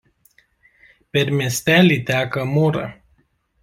Per 1.19 1.31
miestelį 1.43 2.01
teka 2.11 2.51
Mura. 2.57 2.91